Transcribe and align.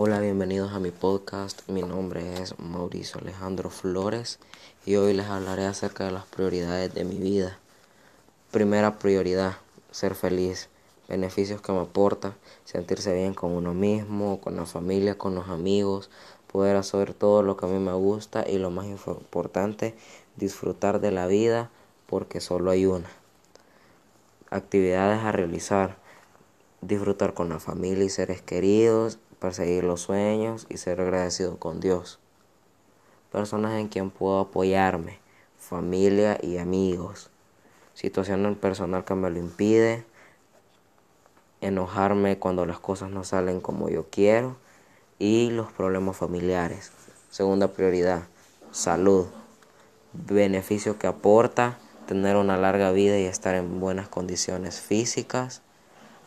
Hola, 0.00 0.20
bienvenidos 0.20 0.70
a 0.74 0.78
mi 0.78 0.92
podcast. 0.92 1.68
Mi 1.68 1.82
nombre 1.82 2.40
es 2.40 2.56
Mauricio 2.60 3.20
Alejandro 3.20 3.68
Flores 3.68 4.38
y 4.86 4.94
hoy 4.94 5.12
les 5.12 5.26
hablaré 5.26 5.66
acerca 5.66 6.04
de 6.04 6.12
las 6.12 6.24
prioridades 6.24 6.94
de 6.94 7.04
mi 7.04 7.16
vida. 7.16 7.58
Primera 8.52 9.00
prioridad, 9.00 9.56
ser 9.90 10.14
feliz. 10.14 10.68
Beneficios 11.08 11.60
que 11.60 11.72
me 11.72 11.80
aporta, 11.80 12.36
sentirse 12.64 13.12
bien 13.12 13.34
con 13.34 13.50
uno 13.50 13.74
mismo, 13.74 14.40
con 14.40 14.54
la 14.54 14.66
familia, 14.66 15.18
con 15.18 15.34
los 15.34 15.48
amigos, 15.48 16.10
poder 16.46 16.76
hacer 16.76 17.12
todo 17.12 17.42
lo 17.42 17.56
que 17.56 17.66
a 17.66 17.68
mí 17.68 17.80
me 17.80 17.94
gusta 17.94 18.48
y 18.48 18.58
lo 18.58 18.70
más 18.70 18.86
importante, 18.86 19.96
disfrutar 20.36 21.00
de 21.00 21.10
la 21.10 21.26
vida 21.26 21.70
porque 22.06 22.40
solo 22.40 22.70
hay 22.70 22.86
una. 22.86 23.10
Actividades 24.48 25.24
a 25.24 25.32
realizar, 25.32 25.96
disfrutar 26.82 27.34
con 27.34 27.48
la 27.48 27.58
familia 27.58 28.04
y 28.04 28.10
seres 28.10 28.42
queridos, 28.42 29.18
perseguir 29.38 29.84
los 29.84 30.02
sueños 30.02 30.66
y 30.68 30.76
ser 30.76 31.00
agradecido 31.00 31.58
con 31.58 31.80
Dios. 31.80 32.18
Personas 33.32 33.78
en 33.78 33.88
quien 33.88 34.10
puedo 34.10 34.40
apoyarme, 34.40 35.18
familia 35.58 36.38
y 36.42 36.58
amigos. 36.58 37.30
Situación 37.94 38.54
personal 38.54 39.04
que 39.04 39.14
me 39.14 39.30
lo 39.30 39.38
impide, 39.38 40.04
enojarme 41.60 42.38
cuando 42.38 42.66
las 42.66 42.78
cosas 42.78 43.10
no 43.10 43.24
salen 43.24 43.60
como 43.60 43.88
yo 43.88 44.06
quiero 44.10 44.56
y 45.18 45.50
los 45.50 45.72
problemas 45.72 46.16
familiares. 46.16 46.92
Segunda 47.30 47.68
prioridad, 47.68 48.22
salud. 48.70 49.26
Beneficio 50.12 50.98
que 50.98 51.06
aporta 51.06 51.78
tener 52.06 52.36
una 52.36 52.56
larga 52.56 52.90
vida 52.92 53.18
y 53.18 53.24
estar 53.24 53.54
en 53.54 53.80
buenas 53.80 54.08
condiciones 54.08 54.80
físicas, 54.80 55.60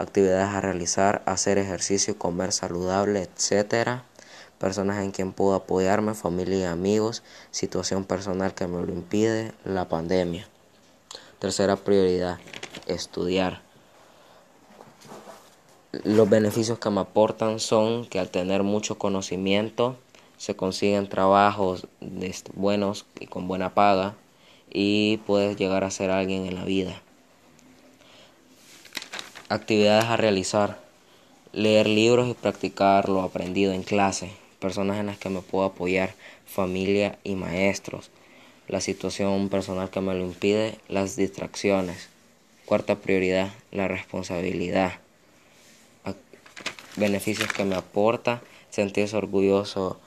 actividades 0.00 0.48
a 0.48 0.60
realizar, 0.60 1.22
hacer 1.26 1.58
ejercicio, 1.58 2.16
comer 2.16 2.52
saludable, 2.52 3.22
etc. 3.22 4.00
Personas 4.58 5.04
en 5.04 5.10
quien 5.10 5.32
puedo 5.32 5.54
apoyarme, 5.54 6.14
familia 6.14 6.58
y 6.58 6.64
amigos, 6.64 7.22
situación 7.50 8.04
personal 8.04 8.54
que 8.54 8.66
me 8.66 8.84
lo 8.84 8.92
impide, 8.92 9.52
la 9.64 9.88
pandemia. 9.88 10.48
Tercera 11.38 11.76
prioridad, 11.76 12.38
estudiar. 12.86 13.60
Los 15.92 16.28
beneficios 16.30 16.78
que 16.78 16.90
me 16.90 17.00
aportan 17.00 17.60
son 17.60 18.06
que 18.06 18.20
al 18.20 18.30
tener 18.30 18.62
mucho 18.62 18.96
conocimiento 18.96 19.96
se 20.38 20.56
consiguen 20.56 21.08
trabajos 21.08 21.86
buenos 22.54 23.04
y 23.18 23.26
con 23.26 23.48
buena 23.48 23.74
paga 23.74 24.14
y 24.70 25.18
puedes 25.26 25.56
llegar 25.56 25.84
a 25.84 25.90
ser 25.90 26.10
alguien 26.10 26.46
en 26.46 26.54
la 26.54 26.64
vida. 26.64 27.02
Actividades 29.50 30.04
a 30.04 30.16
realizar. 30.16 30.78
Leer 31.52 31.88
libros 31.88 32.28
y 32.28 32.34
practicar 32.34 33.08
lo 33.08 33.20
aprendido 33.22 33.72
en 33.72 33.82
clase. 33.82 34.30
Personas 34.60 35.00
en 35.00 35.06
las 35.06 35.18
que 35.18 35.28
me 35.28 35.40
puedo 35.40 35.64
apoyar. 35.64 36.14
Familia 36.46 37.18
y 37.24 37.34
maestros. 37.34 38.12
La 38.68 38.80
situación 38.80 39.48
personal 39.48 39.90
que 39.90 40.00
me 40.00 40.14
lo 40.14 40.20
impide. 40.20 40.78
Las 40.86 41.16
distracciones. 41.16 42.10
Cuarta 42.64 42.94
prioridad. 42.94 43.50
La 43.72 43.88
responsabilidad. 43.88 44.92
Beneficios 46.94 47.52
que 47.52 47.64
me 47.64 47.74
aporta. 47.74 48.42
Sentirse 48.70 49.16
orgulloso 49.16 49.98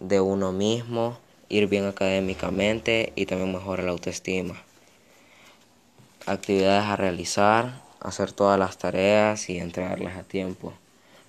de 0.00 0.20
uno 0.20 0.50
mismo. 0.50 1.20
Ir 1.48 1.68
bien 1.68 1.84
académicamente 1.84 3.12
y 3.14 3.26
también 3.26 3.52
mejorar 3.52 3.84
la 3.84 3.92
autoestima. 3.92 4.60
Actividades 6.26 6.86
a 6.86 6.96
realizar 6.96 7.87
hacer 8.00 8.32
todas 8.32 8.58
las 8.58 8.78
tareas 8.78 9.48
y 9.48 9.58
entregarlas 9.58 10.16
a 10.16 10.22
tiempo. 10.22 10.72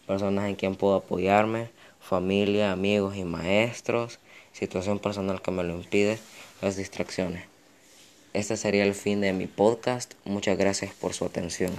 Personas 0.08 0.50
en 0.50 0.56
quien 0.56 0.76
puedo 0.76 0.96
apoyarme, 0.96 1.70
familia, 2.00 2.72
amigos 2.72 3.16
y 3.16 3.24
maestros, 3.24 4.20
situación 4.54 5.00
personal 5.00 5.42
que 5.42 5.52
me 5.52 5.64
lo 5.64 5.74
impide, 5.74 6.20
las 6.62 6.76
distracciones. 6.76 7.46
Este 8.34 8.58
sería 8.58 8.84
el 8.84 8.94
fin 8.94 9.22
de 9.22 9.34
mi 9.34 9.48
podcast. 9.48 10.14
Muchas 10.26 10.58
gracias 10.58 10.94
por 10.94 11.14
su 11.14 11.26
atención. 11.26 11.72